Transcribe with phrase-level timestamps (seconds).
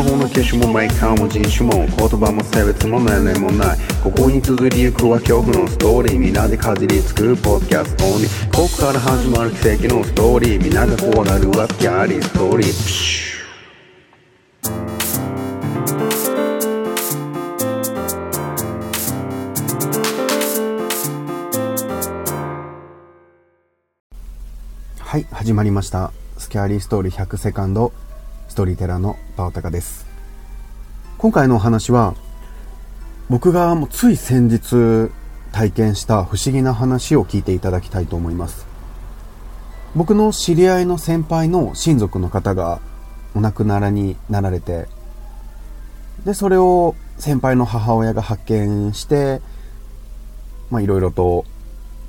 [0.00, 8.50] マホの消しもメーカーも人種も言葉も性別も年齢もないここに続いてゆくは恐怖のストーリーみんなでかじりつくポッドキャストオンリー。
[8.50, 12.22] ここから始まる奇跡のストーリーみんながこうなるわけあり。
[12.22, 12.66] ストーリー。
[12.66, 13.40] プシュ
[24.98, 26.10] はい始まりました。
[26.38, 27.92] スキャーリーストーリー100セカンド。
[28.60, 30.04] ストーリーテラーのバオタカです。
[31.16, 32.14] 今回のお話は
[33.30, 35.10] 僕がもうつい先日
[35.50, 38.66] 体験した不思議な話を聞いていただきたいと思います。
[39.96, 42.82] 僕の知り合いの先輩の親族の方が
[43.34, 44.88] お亡くなりになられて
[46.26, 49.40] でそれを先輩の母親が発見して
[50.70, 51.46] いろいろと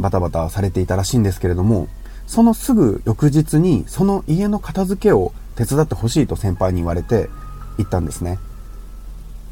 [0.02, 1.88] バタバタされていたらしいんですけれども
[2.28, 7.30] そのすぐ翌日にその家の片付けを手伝ってほしいと先輩に言われて
[7.78, 8.40] 行ったんですね。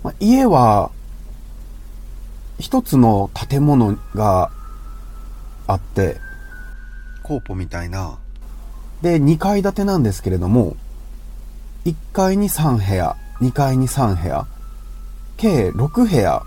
[0.04, 0.90] まあ、家は
[2.58, 4.50] 一つの建物が
[5.68, 6.18] あって、
[7.22, 8.18] コーポみたいな。
[9.04, 10.76] で、2階建てなんですけれども、
[11.86, 14.48] 1階に3部屋、2階に3部屋、
[15.38, 16.44] 計6部屋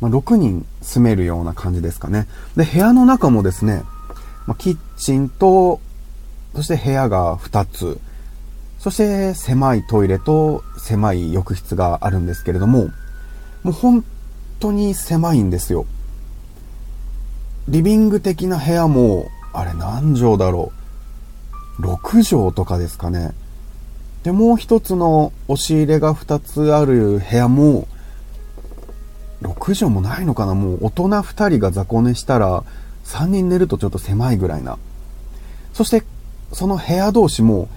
[0.00, 2.26] まあ、6人住めるような感じですかね。
[2.56, 3.84] で、部屋の中もですね、
[4.46, 5.80] まあ、キッチンと、
[6.54, 8.00] そして部屋が2つ、
[8.78, 12.88] そして狭いトイレと狭い浴室があるんですけれども、
[13.62, 14.04] もう本
[14.58, 15.86] 当に狭いんですよ。
[17.68, 20.72] リビング的な部屋も、あれ何畳だろ
[21.78, 21.82] う。
[21.82, 23.32] 6畳とかですかね。
[24.22, 27.86] で、もう一つの押し入れが2つある部屋も、
[29.42, 32.62] 6畳もないのかなもう大人2人が雑魚寝したら
[33.04, 34.78] 3人寝るとちょっと狭いぐらいな。
[35.72, 36.02] そして
[36.52, 37.68] その部屋同士も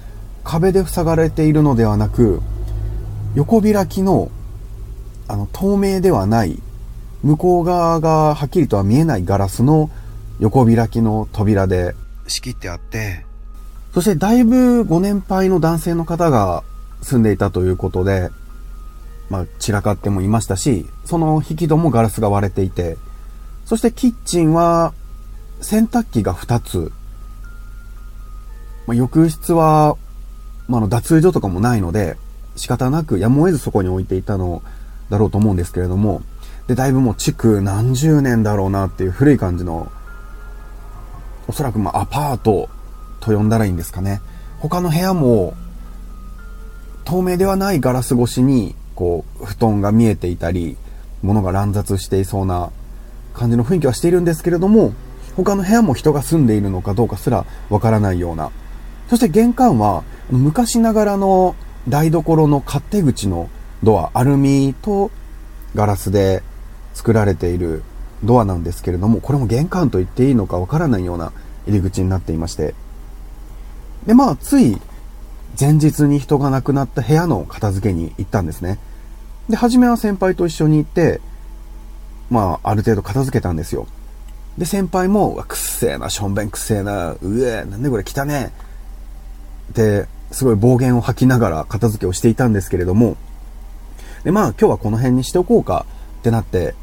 [0.43, 2.41] 壁で塞がれているのではなく
[3.35, 4.29] 横開きの
[5.27, 6.61] あの透明ではない
[7.23, 9.89] 向こう側がはっきりとは見えないガラスの
[10.39, 11.95] 横開きの扉で
[12.27, 13.25] 仕切ってあって
[13.93, 16.63] そしてだいぶご年配の男性の方が
[17.01, 18.29] 住んでいたということで
[19.33, 22.97] まあ、散らかってもいましたし、その引き戸もガラスが割れていて、
[23.65, 24.93] そしてキッチンは
[25.59, 26.91] 洗濯機が2つ、
[28.87, 29.97] まあ、浴室は、
[30.67, 32.17] まあ、の脱衣所とかもないので、
[32.55, 34.61] 仕方なくやむを得ずそこに置いていたの
[35.09, 36.21] だろうと思うんですけれども、
[36.67, 39.91] で、だいぶもう築何十年だろうなっていう古い感じの、
[41.47, 42.69] おそらくまあアパート
[43.19, 44.21] と呼んだらいいんですかね。
[44.59, 45.55] 他の部屋も
[47.03, 50.77] 透明ではないガラス越しにこう、布団が見えていたり、
[51.21, 52.71] 物が乱雑していそうな
[53.33, 54.93] 感じの雰囲気はしているんですけれども、
[55.35, 58.51] 他の部屋も人が住んでいるのかどうかすらわからないような。
[59.09, 61.55] そして玄関は昔ながらの
[61.87, 63.49] 台所の勝手口の
[63.83, 65.11] ドア、アルミと
[65.75, 66.43] ガラスで
[66.93, 67.83] 作られている
[68.23, 71.33] ドアなんですけれども、これも玄関と言っていいのかわからないような
[71.67, 72.73] 入り口になっていまして。
[74.05, 74.79] で、まあ、つい
[75.59, 78.79] 前日に人が亡くなった部屋の片付けに行ったんですね。
[79.49, 81.19] で、初めは先輩と一緒に行って、
[82.29, 83.87] まあ、ある程度片付けたんですよ。
[84.57, 88.62] で、先輩も、くっせえな、しょんべんくっせえな、うえ、なんでこれ汚ねえ。
[89.71, 93.17] で、すごい暴言を吐きながら片付けをしていたんですけれども、
[94.23, 95.85] で、まあ、今日はこの辺にしておこうか
[96.19, 96.75] ってなって、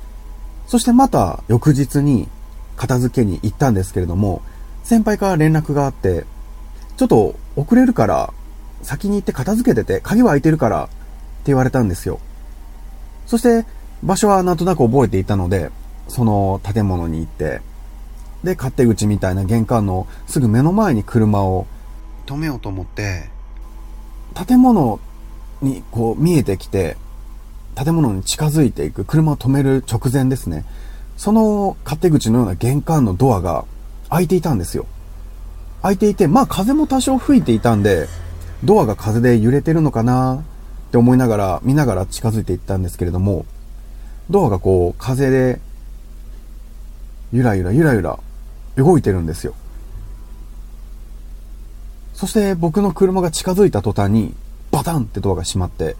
[0.67, 2.29] そしてまた翌日に
[2.77, 4.43] 片付けに行ったんですけれども、
[4.85, 6.25] 先輩から連絡があって、
[6.97, 8.33] ちょっと遅れるから
[8.83, 10.93] 先に行って片付けてて、鍵は開いてるからって
[11.47, 12.21] 言われたんですよ。
[13.27, 13.67] そして、
[14.03, 15.71] 場所はなんとなく覚えていたので、
[16.09, 17.61] その建物に行って、
[18.45, 21.67] で、勝手口みたいな玄関のすぐ目の前に車を
[22.27, 23.29] 止めようと思って、
[24.47, 25.01] 建物
[25.63, 26.97] にこう見えてきて、
[27.75, 30.65] 建物に近づいていく、車を止める直前ですね。
[31.17, 33.65] その勝手口のような玄関のドアが
[34.09, 34.87] 開いていたんですよ。
[35.83, 38.09] 開いていて、まあ風も多少吹いていたんで、
[38.65, 43.47] ドアが風で揺れてるのかなって思いながら、見ながら近づいていったんですけれども、
[44.28, 45.61] ドアがこう、風で、
[47.33, 48.19] ゆらゆらゆらゆら
[48.77, 49.55] 動いてるんですよ。
[52.21, 54.34] そして僕の車が近づいた途端に、
[54.71, 55.97] バタンってドアが閉まって、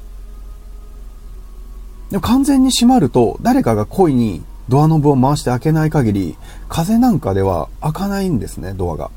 [2.11, 6.37] でも完全に閉まると、誰かが故意にドアノブを回して開けない限り、
[6.69, 9.11] 風なんかでは開かないんですね、ドアが。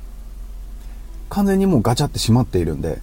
[1.28, 3.02] 完全にもうガチャって閉まっているんで、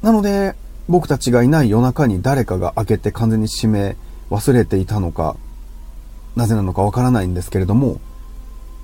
[0.00, 0.54] なので、
[0.88, 3.98] 僕たちがいない夜中に誰かが開けて完全に閉め
[4.30, 5.36] 忘れていたのか、
[6.34, 8.00] なぜなのかわからないんですけれども、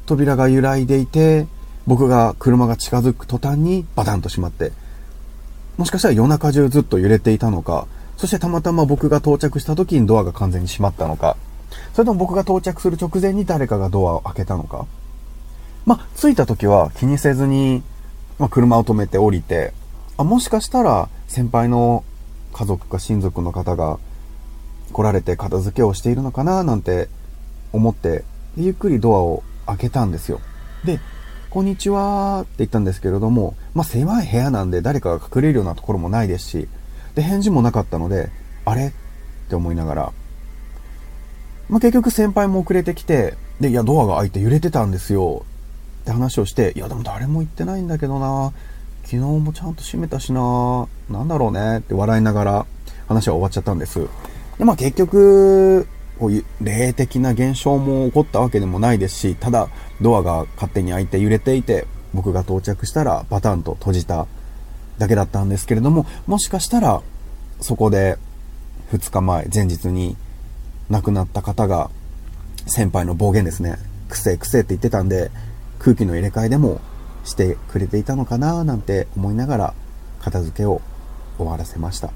[0.05, 1.47] 扉が揺らいでいて、
[1.87, 4.73] 僕が車が近づく途端にバタンと閉まって、
[5.77, 7.87] もしかしたら夜中中ずっと揺れていたのか、
[8.17, 11.37] そしてたまたま僕が到着した時にドアが完全に閉まったのか、
[11.93, 14.87] それとも僕が到着する直前に誰かがドアを開けたのか。
[15.85, 17.83] まあ、着いた時は気にせずに、
[18.39, 19.73] まあ、車を止めて降りて、
[20.17, 22.05] あ、もしかしたら先輩の
[22.53, 23.99] 家族か親族の方が
[24.93, 27.09] 来られて片付けをしているのかななんて
[27.73, 28.25] 思って、
[28.57, 30.41] ゆっくりドアを開けたんですよ。
[30.85, 30.99] で、
[31.57, 36.69] こんにちはって言ったんですけれども、まあ、狭い部屋なんで誰かが隠れるようなところもないですし、
[37.15, 38.29] で、返事もなかったので、
[38.67, 38.89] あれ？
[38.89, 38.93] っ
[39.49, 40.13] て思いながら、
[41.71, 45.47] まあ、結局先輩も遅れてきて、で、いや、ドアが開いて揺れてたんですよ。
[46.03, 48.53] って話をして、いや、でも誰も言ってないんだけどな。
[49.05, 50.87] 昨日もちゃんと閉めたしな。
[51.09, 51.79] なんだろうね。
[51.79, 52.67] って笑いながら
[53.09, 54.07] 話は終わっちゃったんです。
[54.59, 55.89] で、まあ結局、
[56.19, 59.69] こういう霊的な現象も起こったわけでもないですし、ただ
[60.01, 64.27] ドアが勝手に開いて揺れていて、僕が到着したらパタンと閉じた
[64.99, 67.03] だけだったんですけれども、もしかしたら
[67.61, 68.19] そこで
[68.93, 70.17] 2日前、前日に
[70.89, 71.91] 亡くなった方が
[72.67, 73.77] 先輩の暴言ですね、
[74.09, 75.31] くせくせって言ってたんで、
[75.79, 76.81] 空気の入れ替えでも
[77.25, 79.75] してくれていたのかななんて思いながら
[80.21, 80.81] 片付けを
[81.37, 82.11] 終わらせました。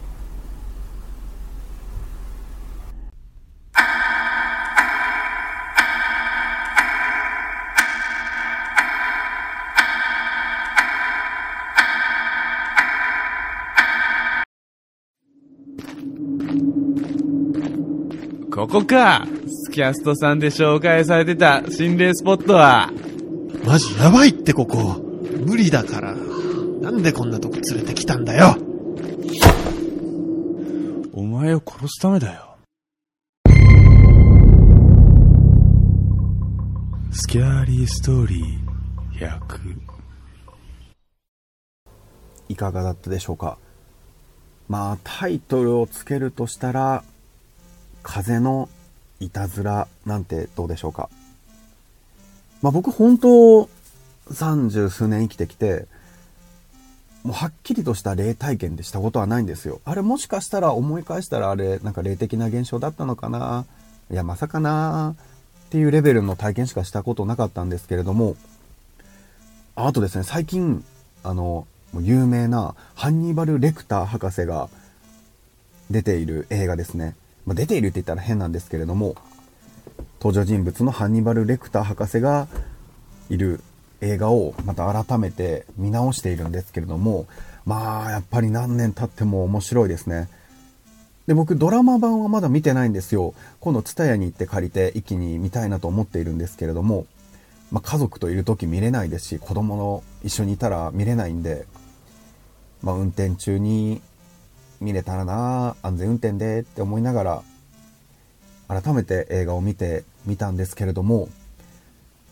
[18.60, 22.92] ここかスキャストさんで紹介されてた心霊スポットは。
[23.64, 25.00] マジやばいってここ。
[25.46, 26.14] 無理だから。
[26.14, 28.54] なんでこんなとこ連れてきたんだよ。
[31.14, 32.58] お前を殺すためだよ。
[37.12, 39.80] スキャーリーストーリー100。
[42.50, 43.56] いかがだったでしょうか
[44.68, 47.04] まあタイトルをつけるとしたら
[48.02, 48.68] 風の
[49.20, 51.08] いたずらなんてどうでしょうか。
[52.62, 53.68] まあ僕本当
[54.32, 55.86] 三十数年生きてきて、
[57.22, 59.80] もうはっきりとした霊体験でしたことはないんですよ。
[59.84, 63.66] あれもしかしたら思い返したらあれなんか霊的な現象だったのかな
[64.10, 65.14] いやまさかな
[65.66, 68.36] っていうレベルの体験しかしたことなかったんですけれども、
[69.76, 70.84] あとですね、最近、
[71.22, 71.66] あの、
[72.00, 74.68] 有名なハンニバル・レクター博士が
[75.90, 77.14] 出ている映画ですね。
[77.46, 79.16] まあ、出ているって言ったら変なんですけれども、
[80.20, 82.46] 登場人物のハンニバル・レクター博士が
[83.28, 83.60] いる
[84.00, 87.26] 映画をまた改めて見直しているんですけれども、
[87.66, 90.28] まあ、やっぱり何年経っても面白いですね。
[91.26, 93.34] で、僕、ドラマ版はまだ見てないんですよ。
[93.60, 97.06] 今度、ツタヤに行って借りて一気に見たいなと思っているんですけれども、
[97.70, 101.66] まあ、家族といる時見れないですし、子供の一緒にいたら見れないんで、
[102.82, 104.02] まあ、運転中に
[104.80, 107.42] 見れたらな安全運転でって思いながら
[108.68, 111.28] 改めて映画を見てみたんですけれども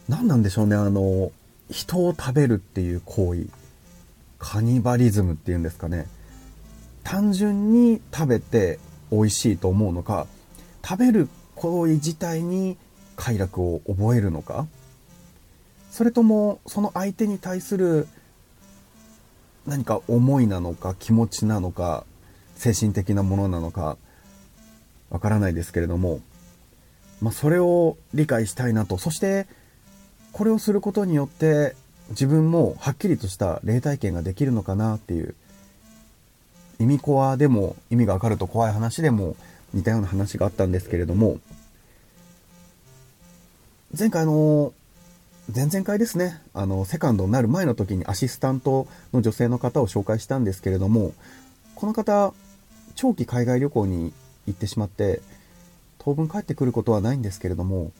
[0.08, 1.30] 何なんでしょうねあの
[1.70, 3.48] 人を食べるっていう行為。
[4.38, 6.06] カニバリズムっていうんですかね。
[7.02, 8.78] 単純に食べて
[9.10, 10.26] 美味しいと思うのか
[10.84, 12.76] 食べる行為自体に
[13.16, 14.66] 快楽を覚えるのか
[15.90, 18.06] それともその相手に対する
[19.66, 22.04] 何か思いなのか気持ちなのか
[22.58, 23.96] 精神的なものなのか
[25.10, 26.20] わからないですけれども、
[27.22, 28.98] まあ、それを理解したいなと。
[28.98, 29.46] そして
[30.32, 31.74] これをすることによって
[32.10, 35.34] 自分もはっきりとした霊体験ができるのかなっていう
[36.80, 39.36] 意味コアでも意味がわかると怖い話でも
[39.72, 41.38] 似たような話があったんですけれども
[43.98, 44.72] 前回の
[45.54, 51.14] 前々回ですねあのセカンドになる前の時にアシスタントの女性の方を紹介したんですけれども
[51.74, 52.32] この方
[52.98, 54.12] 長期海外旅行に
[54.48, 55.22] 行ってしまって、
[55.98, 57.92] 当分帰ってくることはないんですけれども、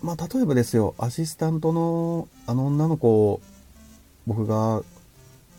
[0.00, 3.40] まあ、例えばですよ、アシスタントのあの女の子を
[4.28, 4.82] 僕が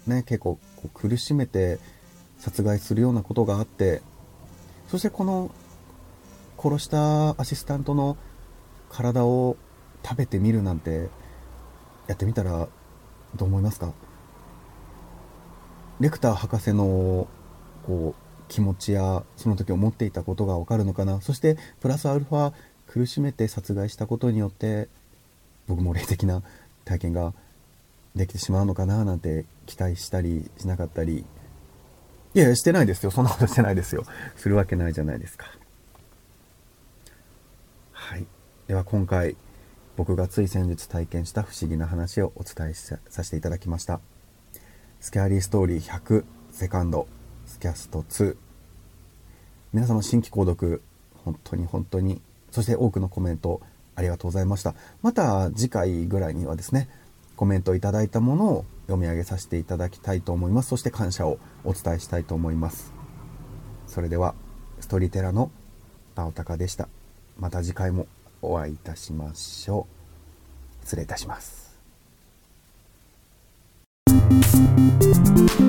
[0.08, 1.80] ね、結構こう苦しめて
[2.38, 4.02] 殺害するようなことがあって、
[4.88, 5.52] そしてこの
[6.58, 8.16] 殺したアシスタントの
[8.90, 9.58] 体を
[10.06, 11.10] 食べてみるなんて
[12.08, 12.70] やってみたら
[13.36, 13.92] どう思いますか？
[16.00, 17.28] レクター博士の
[17.86, 21.22] こう気持ちやその時思っていたことがわかるのかな？
[21.22, 22.54] そしてプラスアルファ
[22.88, 24.88] 苦しめて殺害したことによって
[25.68, 26.42] 僕も霊的な
[26.86, 27.34] 体験が
[28.16, 29.06] できてしまうのかな？
[29.06, 31.26] なんて期待したりしなかったり。
[32.34, 33.12] いやしてないですよ。
[33.12, 34.06] そんなことしてないですよ。
[34.36, 35.48] するわけないじゃないですか。
[37.92, 38.26] はい。
[38.68, 39.36] では今回
[39.98, 44.00] 僕がつい先日体験した不思議な話をお伝えさせていただきました。
[45.00, 47.08] スキャーリーストーリー100セカンド
[47.46, 48.36] スキャスト2
[49.72, 50.82] 皆様新規購読
[51.24, 52.22] 本当に本当に。
[52.52, 53.62] そして多くのコメント
[53.96, 54.74] ありがとうございました。
[55.02, 56.90] また次回ぐらいにはですね
[57.36, 60.70] コメントいただいたものを読み上げさせていただきたいと思います。
[60.70, 62.92] そして感謝をお伝えしたいと思います。
[63.88, 64.36] それでは
[64.82, 65.50] ストーリーテラの
[66.16, 66.90] 田尾隆でした。
[67.38, 68.08] また次回も
[68.42, 69.88] お会いいたしましょ
[70.82, 70.84] う。
[70.84, 71.69] 失礼いたします。
[74.10, 75.69] Thank you.